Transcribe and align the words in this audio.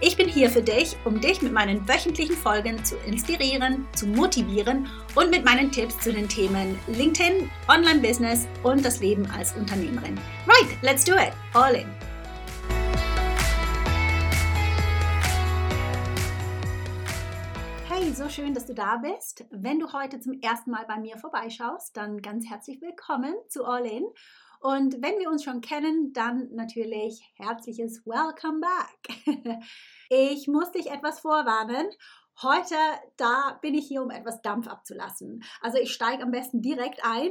Ich 0.00 0.16
bin 0.16 0.28
hier 0.28 0.48
für 0.48 0.62
dich, 0.62 0.96
um 1.04 1.20
dich 1.20 1.42
mit 1.42 1.52
meinen 1.52 1.88
wöchentlichen 1.88 2.36
Folgen 2.36 2.84
zu 2.84 2.96
inspirieren, 2.98 3.84
zu 3.96 4.06
motivieren 4.06 4.86
und 5.16 5.28
mit 5.28 5.44
meinen 5.44 5.72
Tipps 5.72 5.98
zu 5.98 6.12
den 6.12 6.28
Themen 6.28 6.78
LinkedIn, 6.86 7.50
Online-Business 7.66 8.46
und 8.62 8.84
das 8.84 9.00
Leben 9.00 9.26
als 9.32 9.56
Unternehmerin. 9.56 10.16
Right, 10.46 10.80
let's 10.82 11.04
do 11.04 11.14
it. 11.14 11.32
All 11.52 11.74
in. 11.74 11.88
Hey, 17.88 18.12
so 18.12 18.28
schön, 18.28 18.54
dass 18.54 18.66
du 18.66 18.74
da 18.74 18.98
bist. 18.98 19.46
Wenn 19.50 19.80
du 19.80 19.92
heute 19.92 20.20
zum 20.20 20.40
ersten 20.40 20.70
Mal 20.70 20.84
bei 20.86 21.00
mir 21.00 21.18
vorbeischaust, 21.18 21.96
dann 21.96 22.22
ganz 22.22 22.48
herzlich 22.48 22.80
willkommen 22.80 23.34
zu 23.48 23.64
All 23.64 23.84
In. 23.84 24.04
Und 24.60 24.94
wenn 25.02 25.18
wir 25.18 25.30
uns 25.30 25.44
schon 25.44 25.60
kennen, 25.60 26.12
dann 26.12 26.48
natürlich 26.52 27.22
herzliches 27.36 28.04
Welcome 28.06 28.60
back. 28.60 29.58
Ich 30.10 30.48
muss 30.48 30.72
dich 30.72 30.90
etwas 30.90 31.20
vorwarnen. 31.20 31.86
Heute, 32.40 32.76
da 33.18 33.58
bin 33.60 33.74
ich 33.74 33.88
hier, 33.88 34.02
um 34.02 34.10
etwas 34.10 34.40
Dampf 34.40 34.66
abzulassen. 34.66 35.44
Also 35.60 35.76
ich 35.76 35.92
steige 35.92 36.22
am 36.22 36.30
besten 36.30 36.62
direkt 36.62 37.04
ein, 37.04 37.30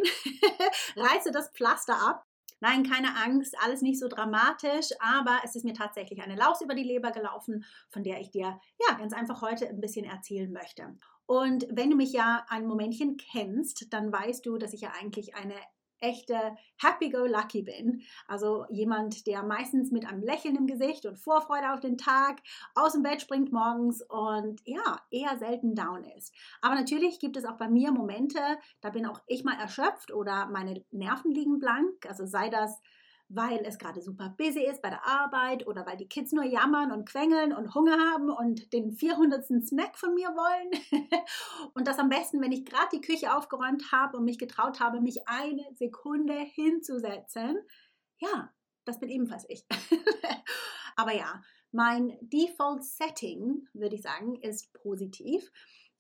reiße 0.96 1.32
das 1.32 1.50
Pflaster 1.54 1.96
ab. 1.96 2.24
Nein, 2.60 2.84
keine 2.84 3.16
Angst, 3.16 3.56
alles 3.64 3.82
nicht 3.82 4.00
so 4.00 4.08
dramatisch, 4.08 4.90
aber 5.00 5.40
es 5.44 5.56
ist 5.56 5.64
mir 5.64 5.74
tatsächlich 5.74 6.22
eine 6.22 6.36
Laus 6.36 6.62
über 6.62 6.76
die 6.76 6.84
Leber 6.84 7.12
gelaufen, 7.12 7.66
von 7.90 8.04
der 8.04 8.20
ich 8.20 8.30
dir 8.30 8.60
ja 8.88 8.96
ganz 8.96 9.14
einfach 9.14 9.42
heute 9.42 9.68
ein 9.68 9.82
bisschen 9.82 10.06
erzählen 10.06 10.52
möchte. 10.52 10.98
Und 11.26 11.68
wenn 11.72 11.90
du 11.90 11.96
mich 11.96 12.14
ja 12.14 12.46
ein 12.50 12.68
Momentchen 12.68 13.18
kennst, 13.18 13.92
dann 13.92 14.12
weißt 14.12 14.46
du, 14.46 14.58
dass 14.58 14.74
ich 14.74 14.82
ja 14.82 14.92
eigentlich 15.00 15.36
eine 15.36 15.56
echte 16.00 16.56
Happy-Go-Lucky 16.82 17.64
bin. 17.64 18.02
Also 18.28 18.66
jemand, 18.70 19.28
der 19.28 19.44
meistens 19.44 19.92
mit 19.92 20.08
einem 20.08 20.22
Lächeln 20.22 20.56
im 20.56 20.68
Gesicht 20.68 21.06
und 21.06 21.18
Vorfreude 21.18 21.74
auf 21.74 21.80
den 21.80 21.98
Tag 21.98 22.42
aus 22.76 22.94
dem 22.94 23.04
Bett 23.04 23.22
springt 23.22 23.52
morgens 23.52 24.02
und 24.02 24.62
ja, 24.66 25.02
eher 25.12 25.38
selten 25.38 25.76
down 25.76 26.04
ist. 26.18 26.34
Aber 26.62 26.76
natürlich 26.76 27.20
gibt 27.20 27.38
es 27.38 27.46
auch 27.46 27.58
bei 27.58 27.70
mir 27.70 27.92
Momente, 27.92 28.40
da 28.82 28.90
bin 28.90 29.06
auch 29.06 29.22
ich 29.28 29.44
mal 29.44 29.60
erschöpft 29.60 30.12
oder 30.12 30.48
meine 30.48 30.84
Nerven 30.92 31.32
liegen 31.32 31.60
blank. 31.60 32.06
Also 32.08 32.26
sei 32.26 32.50
das 32.50 32.82
weil 33.30 33.60
es 33.66 33.78
gerade 33.78 34.02
super 34.02 34.34
busy 34.38 34.66
ist 34.66 34.82
bei 34.82 34.90
der 34.90 35.06
Arbeit 35.06 35.68
oder 35.68 35.86
weil 35.86 35.98
die 35.98 36.08
Kids 36.08 36.32
nur 36.32 36.46
jammern 36.46 36.92
und 36.92 37.08
quengeln 37.08 37.54
und 37.54 37.76
Hunger 37.76 37.98
haben 38.12 38.30
und 38.30 38.72
den 38.72 38.92
400. 38.92 39.46
Snack 39.66 39.98
von 39.98 40.14
mir 40.14 40.30
wollen. 40.30 41.04
und 41.74 41.88
das 41.88 42.00
am 42.00 42.10
besten, 42.10 42.42
wenn 42.42 42.52
ich 42.52 42.66
gerade 42.66 42.90
die 42.94 43.02
Küche 43.02 43.36
aufgeräumt 43.36 43.92
habe 43.92 44.18
und 44.18 44.24
mich 44.24 44.40
getraut 44.40 44.80
habe, 44.80 45.02
mich 45.02 45.28
eine 45.28 45.66
Sekunde 45.74 46.36
hinzusetzen. 46.36 47.58
Ja, 48.20 48.54
das 48.86 49.00
bin 49.00 49.10
ebenfalls 49.10 49.46
ich. 49.50 49.66
Aber 50.96 51.14
ja, 51.14 51.42
mein 51.72 52.18
Default 52.22 52.84
Setting, 52.84 53.68
würde 53.74 53.96
ich 53.96 54.02
sagen, 54.02 54.36
ist 54.42 54.72
positiv. 54.74 55.52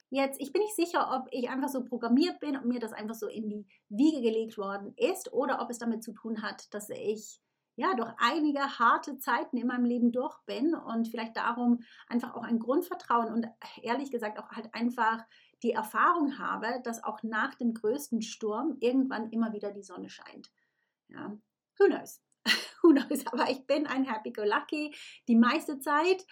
Jetzt, 0.09 0.39
ich 0.39 0.53
bin 0.53 0.61
nicht 0.61 0.75
sicher, 0.75 1.11
ob 1.13 1.27
ich 1.31 1.49
einfach 1.49 1.67
so 1.67 1.83
programmiert 1.83 2.39
bin 2.39 2.55
und 2.55 2.65
mir 2.65 2.79
das 2.79 2.93
einfach 2.93 3.15
so 3.15 3.27
in 3.27 3.49
die 3.49 3.65
Wiege 3.89 4.21
gelegt 4.21 4.57
worden 4.57 4.93
ist 4.95 5.33
oder 5.33 5.61
ob 5.61 5.69
es 5.69 5.79
damit 5.79 6.03
zu 6.03 6.13
tun 6.13 6.41
hat, 6.41 6.73
dass 6.73 6.89
ich 6.89 7.41
ja 7.75 7.93
durch 7.93 8.11
einige 8.17 8.79
harte 8.79 9.17
Zeiten 9.17 9.57
in 9.57 9.67
meinem 9.67 9.85
Leben 9.85 10.11
durch 10.11 10.37
bin 10.45 10.73
und 10.73 11.07
vielleicht 11.09 11.35
darum 11.35 11.81
einfach 12.07 12.35
auch 12.35 12.43
ein 12.43 12.59
Grundvertrauen 12.59 13.31
und 13.31 13.47
ehrlich 13.81 14.09
gesagt 14.09 14.39
auch 14.39 14.49
halt 14.51 14.73
einfach 14.73 15.23
die 15.61 15.71
Erfahrung 15.71 16.39
habe, 16.39 16.81
dass 16.83 17.03
auch 17.03 17.21
nach 17.23 17.55
dem 17.55 17.73
größten 17.73 18.21
Sturm 18.21 18.77
irgendwann 18.79 19.29
immer 19.31 19.53
wieder 19.53 19.71
die 19.71 19.83
Sonne 19.83 20.09
scheint. 20.09 20.51
Ja, 21.09 21.37
who 21.77 21.85
knows? 21.85 22.21
who 22.81 22.89
knows? 22.89 23.25
Aber 23.27 23.49
ich 23.49 23.65
bin 23.67 23.85
ein 23.87 24.05
Happy-Go-Lucky 24.05 24.95
die 25.27 25.35
meiste 25.35 25.79
Zeit. 25.79 26.25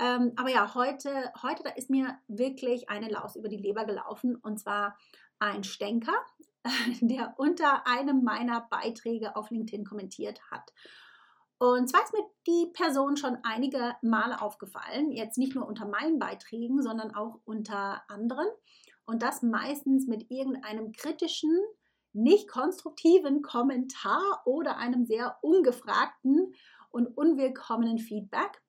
Ähm, 0.00 0.32
aber 0.36 0.50
ja, 0.50 0.74
heute, 0.74 1.32
heute, 1.42 1.62
da 1.64 1.70
ist 1.70 1.90
mir 1.90 2.18
wirklich 2.28 2.88
eine 2.88 3.08
Laus 3.08 3.36
über 3.36 3.48
die 3.48 3.56
Leber 3.56 3.84
gelaufen 3.84 4.36
und 4.36 4.58
zwar 4.58 4.96
ein 5.38 5.64
Stenker, 5.64 6.14
der 7.00 7.34
unter 7.36 7.86
einem 7.86 8.22
meiner 8.22 8.66
Beiträge 8.70 9.36
auf 9.36 9.50
LinkedIn 9.50 9.84
kommentiert 9.84 10.40
hat. 10.50 10.72
Und 11.58 11.88
zwar 11.88 12.04
ist 12.04 12.12
mir 12.12 12.24
die 12.46 12.70
Person 12.72 13.16
schon 13.16 13.38
einige 13.42 13.96
Male 14.00 14.40
aufgefallen, 14.40 15.10
jetzt 15.10 15.38
nicht 15.38 15.56
nur 15.56 15.66
unter 15.66 15.86
meinen 15.86 16.20
Beiträgen, 16.20 16.82
sondern 16.82 17.12
auch 17.14 17.40
unter 17.44 18.02
anderen. 18.08 18.46
Und 19.04 19.22
das 19.22 19.42
meistens 19.42 20.06
mit 20.06 20.30
irgendeinem 20.30 20.92
kritischen, 20.92 21.50
nicht 22.12 22.48
konstruktiven 22.48 23.42
Kommentar 23.42 24.42
oder 24.44 24.76
einem 24.76 25.04
sehr 25.04 25.38
ungefragten 25.42 26.54
und 26.90 27.06
unwillkommenen 27.16 27.98
Feedback. 27.98 28.62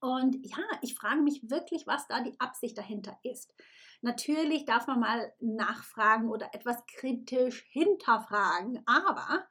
Und 0.00 0.36
ja, 0.46 0.58
ich 0.82 0.94
frage 0.94 1.22
mich 1.22 1.50
wirklich, 1.50 1.86
was 1.86 2.06
da 2.06 2.20
die 2.20 2.38
Absicht 2.38 2.78
dahinter 2.78 3.18
ist. 3.22 3.52
Natürlich 4.00 4.64
darf 4.64 4.86
man 4.86 5.00
mal 5.00 5.32
nachfragen 5.40 6.28
oder 6.28 6.54
etwas 6.54 6.84
kritisch 6.86 7.66
hinterfragen, 7.70 8.82
aber 8.86 9.44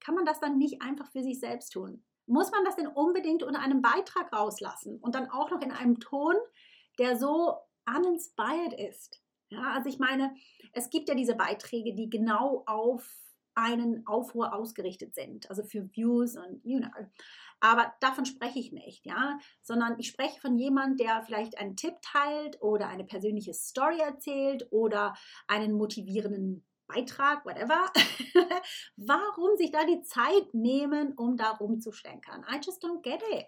kann 0.00 0.14
man 0.14 0.26
das 0.26 0.38
dann 0.38 0.58
nicht 0.58 0.82
einfach 0.82 1.10
für 1.10 1.22
sich 1.22 1.40
selbst 1.40 1.72
tun? 1.72 2.04
Muss 2.26 2.50
man 2.50 2.64
das 2.64 2.76
denn 2.76 2.88
unbedingt 2.88 3.42
unter 3.42 3.60
einem 3.60 3.80
Beitrag 3.80 4.32
rauslassen 4.32 4.98
und 5.00 5.14
dann 5.14 5.30
auch 5.30 5.50
noch 5.50 5.62
in 5.62 5.72
einem 5.72 5.98
Ton, 6.00 6.34
der 6.98 7.16
so 7.16 7.56
uninspired 7.86 8.74
ist? 8.74 9.22
Ja, 9.48 9.72
also 9.72 9.88
ich 9.88 9.98
meine, 9.98 10.34
es 10.72 10.90
gibt 10.90 11.08
ja 11.08 11.14
diese 11.14 11.34
Beiträge, 11.34 11.94
die 11.94 12.10
genau 12.10 12.64
auf 12.66 13.08
einen 13.54 14.06
Aufruhr 14.06 14.52
ausgerichtet 14.52 15.14
sind, 15.14 15.48
also 15.48 15.64
für 15.64 15.88
Views 15.94 16.36
und 16.36 16.60
you 16.64 16.78
know. 16.78 16.90
Aber 17.60 17.94
davon 18.00 18.26
spreche 18.26 18.58
ich 18.58 18.72
nicht, 18.72 19.06
ja, 19.06 19.38
sondern 19.62 19.98
ich 19.98 20.08
spreche 20.08 20.40
von 20.40 20.56
jemandem, 20.56 21.06
der 21.06 21.22
vielleicht 21.22 21.58
einen 21.58 21.76
Tipp 21.76 21.94
teilt 22.02 22.60
oder 22.60 22.88
eine 22.88 23.04
persönliche 23.04 23.54
Story 23.54 23.98
erzählt 23.98 24.66
oder 24.70 25.14
einen 25.48 25.72
motivierenden 25.72 26.66
Beitrag, 26.86 27.44
whatever. 27.44 27.90
Warum 28.96 29.56
sich 29.56 29.72
da 29.72 29.84
die 29.84 30.02
Zeit 30.02 30.52
nehmen, 30.52 31.14
um 31.14 31.36
da 31.36 31.52
rumzustänkern? 31.52 32.44
I 32.48 32.60
just 32.64 32.84
don't 32.84 33.02
get 33.02 33.22
it. 33.32 33.46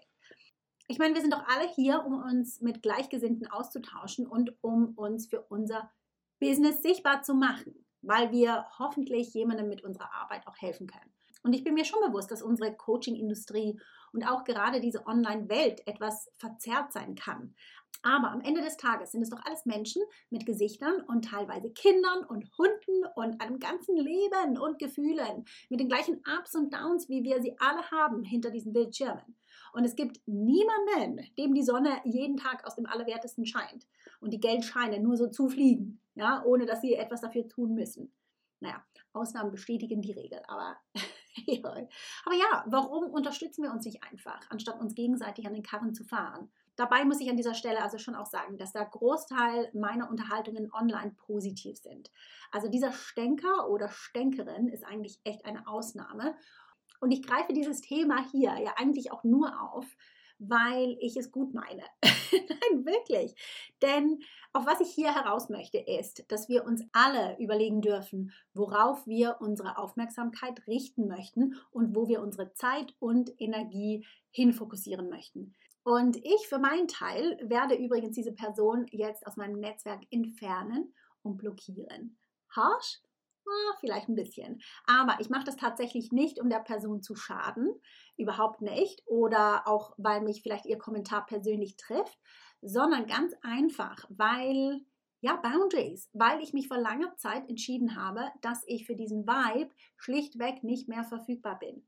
Ich 0.87 0.97
meine, 0.97 1.13
wir 1.13 1.21
sind 1.21 1.33
doch 1.33 1.47
alle 1.47 1.69
hier, 1.69 2.03
um 2.03 2.21
uns 2.23 2.61
mit 2.61 2.81
Gleichgesinnten 2.81 3.47
auszutauschen 3.47 4.25
und 4.25 4.57
um 4.61 4.95
uns 4.95 5.27
für 5.27 5.41
unser 5.41 5.91
Business 6.39 6.81
sichtbar 6.81 7.21
zu 7.21 7.35
machen, 7.35 7.85
weil 8.01 8.31
wir 8.31 8.65
hoffentlich 8.79 9.33
jemandem 9.33 9.69
mit 9.69 9.83
unserer 9.83 10.11
Arbeit 10.13 10.47
auch 10.47 10.57
helfen 10.57 10.87
können. 10.87 11.13
Und 11.41 11.53
ich 11.53 11.63
bin 11.63 11.73
mir 11.73 11.85
schon 11.85 12.01
bewusst, 12.05 12.31
dass 12.31 12.41
unsere 12.41 12.75
Coaching-Industrie 12.75 13.79
und 14.11 14.23
auch 14.23 14.43
gerade 14.43 14.81
diese 14.81 15.05
Online-Welt 15.05 15.87
etwas 15.87 16.29
verzerrt 16.37 16.91
sein 16.91 17.15
kann. 17.15 17.55
Aber 18.01 18.31
am 18.31 18.41
Ende 18.41 18.61
des 18.61 18.77
Tages 18.77 19.11
sind 19.11 19.21
es 19.21 19.29
doch 19.29 19.43
alles 19.45 19.65
Menschen 19.65 20.01
mit 20.29 20.45
Gesichtern 20.45 21.01
und 21.07 21.25
teilweise 21.25 21.69
Kindern 21.71 22.23
und 22.23 22.49
Hunden 22.57 23.05
und 23.15 23.41
einem 23.41 23.59
ganzen 23.59 23.97
Leben 23.97 24.57
und 24.57 24.79
Gefühlen 24.79 25.45
mit 25.69 25.81
den 25.81 25.89
gleichen 25.89 26.21
Ups 26.39 26.55
und 26.55 26.73
Downs, 26.73 27.09
wie 27.09 27.23
wir 27.23 27.41
sie 27.41 27.57
alle 27.59 27.83
haben 27.91 28.23
hinter 28.23 28.51
diesen 28.51 28.71
Bildschirmen. 28.71 29.35
Und 29.73 29.83
es 29.83 29.95
gibt 29.95 30.21
niemanden, 30.27 31.29
dem 31.37 31.53
die 31.53 31.63
Sonne 31.63 31.99
jeden 32.05 32.37
Tag 32.37 32.65
aus 32.65 32.75
dem 32.75 32.85
Allerwertesten 32.85 33.45
scheint 33.45 33.85
und 34.21 34.31
die 34.31 34.39
Geldscheine 34.39 34.99
nur 34.99 35.17
so 35.17 35.27
zufliegen, 35.27 35.99
ja, 36.15 36.41
ohne 36.45 36.65
dass 36.65 36.81
sie 36.81 36.93
etwas 36.93 37.21
dafür 37.21 37.47
tun 37.49 37.73
müssen. 37.75 38.13
Naja, 38.61 38.83
Ausnahmen 39.11 39.51
bestätigen 39.51 40.01
die 40.01 40.13
Regel, 40.13 40.41
aber 40.47 40.77
aber 41.63 42.35
ja, 42.35 42.65
warum 42.67 43.11
unterstützen 43.11 43.63
wir 43.63 43.71
uns 43.71 43.85
nicht 43.85 44.03
einfach, 44.03 44.39
anstatt 44.49 44.79
uns 44.79 44.95
gegenseitig 44.95 45.45
an 45.47 45.53
den 45.53 45.63
Karren 45.63 45.93
zu 45.93 46.03
fahren? 46.03 46.51
Dabei 46.75 47.03
muss 47.03 47.19
ich 47.19 47.29
an 47.29 47.35
dieser 47.35 47.55
Stelle 47.55 47.83
also 47.83 47.97
schon 47.97 48.15
auch 48.15 48.25
sagen, 48.25 48.57
dass 48.57 48.71
der 48.71 48.85
Großteil 48.85 49.69
meiner 49.73 50.09
Unterhaltungen 50.09 50.71
online 50.73 51.11
positiv 51.11 51.77
sind. 51.77 52.09
Also 52.51 52.69
dieser 52.69 52.93
Stänker 52.93 53.69
oder 53.69 53.89
Stänkerin 53.89 54.69
ist 54.69 54.85
eigentlich 54.85 55.19
echt 55.25 55.43
eine 55.43 55.67
Ausnahme. 55.67 56.37
Und 57.01 57.11
ich 57.11 57.21
greife 57.21 57.51
dieses 57.51 57.81
Thema 57.81 58.23
hier 58.31 58.57
ja 58.59 58.75
eigentlich 58.77 59.11
auch 59.11 59.25
nur 59.25 59.61
auf, 59.61 59.85
weil 60.39 60.97
ich 60.99 61.15
es 61.17 61.31
gut 61.31 61.53
meine. 61.53 61.83
Nein, 62.31 62.85
wirklich. 62.85 63.35
Denn 63.81 64.19
auf 64.53 64.65
was 64.65 64.81
ich 64.81 64.89
hier 64.89 65.13
heraus 65.13 65.49
möchte, 65.49 65.77
ist, 65.77 66.25
dass 66.31 66.49
wir 66.49 66.65
uns 66.65 66.83
alle 66.91 67.37
überlegen 67.39 67.81
dürfen, 67.81 68.31
worauf 68.53 69.05
wir 69.05 69.37
unsere 69.41 69.77
Aufmerksamkeit 69.77 70.65
richten 70.65 71.07
möchten 71.07 71.55
und 71.71 71.95
wo 71.95 72.07
wir 72.07 72.21
unsere 72.21 72.53
Zeit 72.53 72.95
und 72.99 73.31
Energie 73.39 74.07
hinfokussieren 74.31 75.09
möchten. 75.09 75.53
Und 75.83 76.17
ich 76.17 76.47
für 76.47 76.59
meinen 76.59 76.87
Teil 76.87 77.37
werde 77.43 77.75
übrigens 77.75 78.15
diese 78.15 78.33
Person 78.33 78.85
jetzt 78.91 79.25
aus 79.27 79.37
meinem 79.37 79.59
Netzwerk 79.59 80.01
entfernen 80.11 80.93
und 81.21 81.37
blockieren. 81.37 82.17
Harsh? 82.49 83.01
Ah, 83.49 83.75
vielleicht 83.79 84.07
ein 84.09 84.15
bisschen. 84.15 84.61
Aber 84.85 85.17
ich 85.19 85.29
mache 85.29 85.43
das 85.45 85.55
tatsächlich 85.55 86.11
nicht, 86.11 86.39
um 86.39 86.49
der 86.49 86.59
Person 86.59 87.01
zu 87.01 87.15
schaden, 87.15 87.73
überhaupt 88.17 88.61
nicht, 88.61 89.03
oder 89.07 89.67
auch, 89.67 89.93
weil 89.97 90.21
mich 90.21 90.41
vielleicht 90.43 90.65
ihr 90.65 90.77
Kommentar 90.77 91.25
persönlich 91.25 91.75
trifft, 91.77 92.19
sondern 92.61 93.07
ganz 93.07 93.33
einfach, 93.41 94.05
weil, 94.09 94.81
ja, 95.21 95.35
Boundaries, 95.37 96.09
weil 96.13 96.41
ich 96.41 96.53
mich 96.53 96.67
vor 96.67 96.77
langer 96.77 97.15
Zeit 97.15 97.49
entschieden 97.49 97.95
habe, 97.95 98.29
dass 98.41 98.63
ich 98.67 98.85
für 98.85 98.95
diesen 98.95 99.25
Vibe 99.27 99.73
schlichtweg 99.97 100.63
nicht 100.63 100.87
mehr 100.87 101.03
verfügbar 101.03 101.57
bin. 101.59 101.87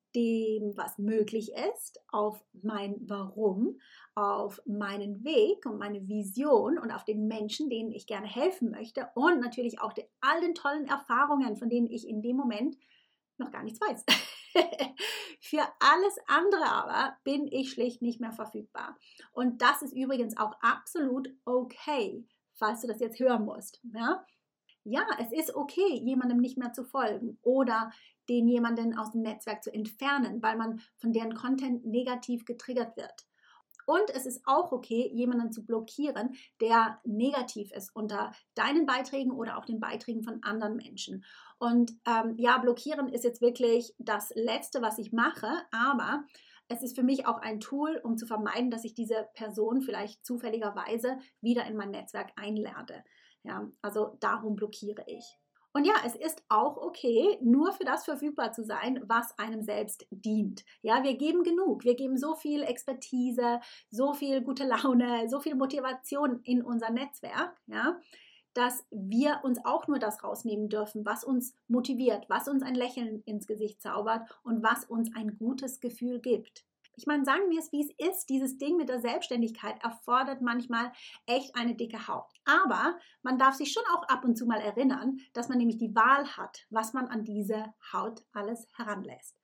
dem, 0.15 0.75
was 0.75 0.97
möglich 0.97 1.51
ist, 1.73 1.99
auf 2.09 2.43
mein 2.61 2.97
Warum, 3.01 3.79
auf 4.15 4.61
meinen 4.65 5.23
Weg 5.23 5.65
und 5.65 5.77
meine 5.77 6.07
Vision 6.07 6.77
und 6.77 6.91
auf 6.91 7.05
den 7.05 7.27
Menschen, 7.27 7.69
denen 7.69 7.91
ich 7.91 8.07
gerne 8.07 8.27
helfen 8.27 8.71
möchte 8.71 9.09
und 9.15 9.39
natürlich 9.39 9.79
auch 9.79 9.93
de, 9.93 10.05
all 10.19 10.41
den 10.41 10.55
tollen 10.55 10.87
Erfahrungen, 10.87 11.55
von 11.57 11.69
denen 11.69 11.87
ich 11.87 12.07
in 12.07 12.21
dem 12.21 12.35
Moment 12.35 12.77
noch 13.37 13.51
gar 13.51 13.63
nichts 13.63 13.81
weiß. 13.81 14.05
Für 15.39 15.63
alles 15.79 16.17
andere 16.27 16.65
aber 16.65 17.17
bin 17.23 17.47
ich 17.47 17.71
schlicht 17.71 18.01
nicht 18.01 18.19
mehr 18.19 18.31
verfügbar. 18.31 18.97
Und 19.31 19.61
das 19.61 19.81
ist 19.81 19.93
übrigens 19.93 20.37
auch 20.37 20.53
absolut 20.61 21.29
okay, 21.45 22.25
falls 22.53 22.81
du 22.81 22.87
das 22.87 22.99
jetzt 22.99 23.19
hören 23.19 23.45
musst. 23.45 23.81
Ja? 23.93 24.25
ja, 24.83 25.05
es 25.19 25.31
ist 25.31 25.55
okay, 25.55 25.99
jemandem 26.03 26.37
nicht 26.39 26.57
mehr 26.57 26.73
zu 26.73 26.83
folgen 26.83 27.37
oder 27.41 27.91
den 28.29 28.47
jemanden 28.47 28.97
aus 28.97 29.11
dem 29.11 29.21
Netzwerk 29.21 29.63
zu 29.63 29.73
entfernen, 29.73 30.41
weil 30.41 30.57
man 30.57 30.81
von 30.97 31.13
deren 31.13 31.35
Content 31.35 31.85
negativ 31.85 32.45
getriggert 32.45 32.95
wird. 32.97 33.25
Und 33.85 34.09
es 34.13 34.25
ist 34.25 34.41
auch 34.45 34.71
okay, 34.71 35.09
jemanden 35.13 35.51
zu 35.51 35.65
blockieren, 35.65 36.35
der 36.59 36.99
negativ 37.03 37.71
ist 37.71 37.95
unter 37.95 38.31
deinen 38.53 38.85
Beiträgen 38.85 39.31
oder 39.31 39.57
auch 39.57 39.65
den 39.65 39.79
Beiträgen 39.79 40.23
von 40.23 40.41
anderen 40.43 40.75
Menschen. 40.75 41.25
Und 41.59 41.91
ähm, 42.07 42.35
ja, 42.37 42.57
blockieren 42.59 43.09
ist 43.09 43.23
jetzt 43.23 43.41
wirklich 43.41 43.93
das 43.97 44.31
Letzte, 44.35 44.81
was 44.81 44.97
ich 44.97 45.11
mache, 45.11 45.49
aber 45.71 46.23
es 46.67 46.83
ist 46.83 46.95
für 46.95 47.03
mich 47.03 47.25
auch 47.25 47.39
ein 47.39 47.59
Tool, 47.59 47.99
um 48.03 48.17
zu 48.17 48.25
vermeiden, 48.25 48.71
dass 48.71 48.85
ich 48.85 48.93
diese 48.93 49.27
Person 49.33 49.81
vielleicht 49.81 50.25
zufälligerweise 50.25 51.17
wieder 51.41 51.65
in 51.65 51.75
mein 51.75 51.91
Netzwerk 51.91 52.31
einlade. 52.37 53.03
Ja, 53.43 53.69
also 53.81 54.15
darum 54.21 54.55
blockiere 54.55 55.03
ich. 55.07 55.40
Und 55.73 55.85
ja, 55.85 55.93
es 56.05 56.15
ist 56.15 56.43
auch 56.49 56.77
okay, 56.77 57.37
nur 57.41 57.71
für 57.71 57.85
das 57.85 58.03
verfügbar 58.03 58.51
zu 58.51 58.63
sein, 58.63 59.01
was 59.05 59.37
einem 59.39 59.61
selbst 59.61 60.05
dient. 60.11 60.65
Ja, 60.81 61.03
wir 61.03 61.15
geben 61.15 61.43
genug. 61.43 61.85
Wir 61.85 61.95
geben 61.95 62.17
so 62.17 62.35
viel 62.35 62.63
Expertise, 62.63 63.61
so 63.89 64.13
viel 64.13 64.41
gute 64.41 64.65
Laune, 64.65 65.29
so 65.29 65.39
viel 65.39 65.55
Motivation 65.55 66.41
in 66.43 66.61
unser 66.61 66.91
Netzwerk, 66.91 67.57
ja, 67.67 67.99
dass 68.53 68.85
wir 68.91 69.39
uns 69.43 69.63
auch 69.63 69.87
nur 69.87 69.99
das 69.99 70.23
rausnehmen 70.23 70.67
dürfen, 70.67 71.05
was 71.05 71.23
uns 71.23 71.55
motiviert, 71.67 72.25
was 72.29 72.49
uns 72.49 72.63
ein 72.63 72.75
Lächeln 72.75 73.23
ins 73.25 73.47
Gesicht 73.47 73.81
zaubert 73.81 74.29
und 74.43 74.61
was 74.61 74.83
uns 74.83 75.15
ein 75.15 75.37
gutes 75.37 75.79
Gefühl 75.79 76.19
gibt. 76.19 76.65
Ich 76.95 77.05
meine, 77.07 77.25
sagen 77.25 77.49
wir 77.49 77.59
es, 77.59 77.71
wie 77.71 77.81
es 77.81 78.09
ist, 78.09 78.29
dieses 78.29 78.57
Ding 78.57 78.77
mit 78.77 78.89
der 78.89 78.99
Selbstständigkeit 78.99 79.81
erfordert 79.83 80.41
manchmal 80.41 80.91
echt 81.25 81.55
eine 81.55 81.75
dicke 81.75 82.07
Haut. 82.07 82.31
Aber 82.45 82.99
man 83.23 83.37
darf 83.37 83.55
sich 83.55 83.71
schon 83.71 83.83
auch 83.95 84.03
ab 84.07 84.25
und 84.25 84.35
zu 84.35 84.45
mal 84.45 84.59
erinnern, 84.59 85.19
dass 85.33 85.49
man 85.49 85.57
nämlich 85.57 85.77
die 85.77 85.95
Wahl 85.95 86.25
hat, 86.37 86.65
was 86.69 86.93
man 86.93 87.07
an 87.07 87.23
diese 87.23 87.73
Haut 87.93 88.23
alles 88.33 88.67
heranlässt. 88.75 89.35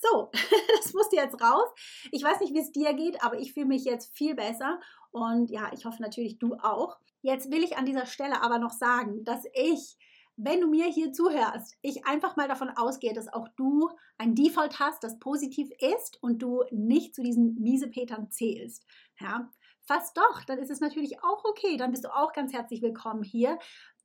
So, 0.00 0.30
das 0.76 0.92
musste 0.92 1.16
jetzt 1.16 1.40
raus. 1.40 1.68
Ich 2.10 2.22
weiß 2.22 2.40
nicht, 2.40 2.54
wie 2.54 2.60
es 2.60 2.72
dir 2.72 2.92
geht, 2.94 3.22
aber 3.22 3.38
ich 3.38 3.52
fühle 3.52 3.66
mich 3.66 3.84
jetzt 3.84 4.16
viel 4.16 4.34
besser 4.34 4.80
und 5.12 5.50
ja, 5.50 5.70
ich 5.72 5.84
hoffe 5.84 6.02
natürlich 6.02 6.38
du 6.38 6.54
auch. 6.56 6.98
Jetzt 7.22 7.50
will 7.50 7.64
ich 7.64 7.76
an 7.76 7.86
dieser 7.86 8.06
Stelle 8.06 8.42
aber 8.42 8.58
noch 8.58 8.72
sagen, 8.72 9.24
dass 9.24 9.44
ich 9.54 9.96
wenn 10.36 10.60
du 10.60 10.66
mir 10.66 10.86
hier 10.86 11.12
zuhörst, 11.12 11.76
ich 11.82 12.06
einfach 12.06 12.36
mal 12.36 12.48
davon 12.48 12.70
ausgehe, 12.70 13.12
dass 13.12 13.32
auch 13.32 13.48
du 13.56 13.88
ein 14.18 14.34
Default 14.34 14.80
hast, 14.80 15.04
das 15.04 15.18
positiv 15.18 15.70
ist 15.78 16.22
und 16.22 16.40
du 16.40 16.64
nicht 16.70 17.14
zu 17.14 17.22
diesen 17.22 17.54
Miesepetern 17.60 18.30
zählst. 18.30 18.84
Ja, 19.20 19.50
fast 19.86 20.16
doch, 20.16 20.44
dann 20.44 20.58
ist 20.58 20.70
es 20.70 20.80
natürlich 20.80 21.22
auch 21.22 21.44
okay. 21.44 21.76
Dann 21.76 21.92
bist 21.92 22.04
du 22.04 22.14
auch 22.14 22.32
ganz 22.32 22.52
herzlich 22.52 22.82
willkommen 22.82 23.22
hier, 23.22 23.58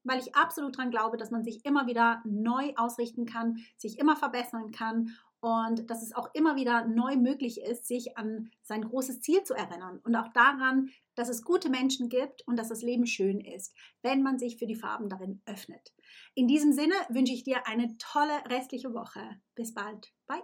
weil 0.03 0.19
ich 0.19 0.35
absolut 0.35 0.75
daran 0.75 0.91
glaube, 0.91 1.17
dass 1.17 1.31
man 1.31 1.43
sich 1.43 1.65
immer 1.65 1.87
wieder 1.87 2.21
neu 2.25 2.73
ausrichten 2.75 3.25
kann, 3.25 3.57
sich 3.77 3.97
immer 3.97 4.15
verbessern 4.15 4.71
kann 4.71 5.15
und 5.41 5.89
dass 5.89 6.03
es 6.03 6.13
auch 6.13 6.29
immer 6.33 6.55
wieder 6.55 6.85
neu 6.85 7.15
möglich 7.15 7.61
ist, 7.61 7.87
sich 7.87 8.17
an 8.17 8.51
sein 8.61 8.83
großes 8.83 9.21
Ziel 9.21 9.43
zu 9.43 9.53
erinnern 9.53 9.99
und 10.03 10.15
auch 10.15 10.27
daran, 10.33 10.89
dass 11.19 11.27
es 11.27 11.43
gute 11.43 11.69
Menschen 11.69 12.07
gibt 12.07 12.47
und 12.47 12.55
dass 12.57 12.69
das 12.69 12.81
Leben 12.81 13.05
schön 13.05 13.41
ist, 13.41 13.75
wenn 14.01 14.23
man 14.23 14.39
sich 14.39 14.57
für 14.57 14.67
die 14.67 14.75
Farben 14.75 15.09
darin 15.09 15.41
öffnet. 15.45 15.93
In 16.33 16.47
diesem 16.47 16.71
Sinne 16.71 16.95
wünsche 17.09 17.33
ich 17.33 17.43
dir 17.43 17.67
eine 17.67 17.97
tolle 17.97 18.45
restliche 18.47 18.93
Woche. 18.93 19.41
Bis 19.53 19.73
bald. 19.73 20.13
Bye. 20.27 20.43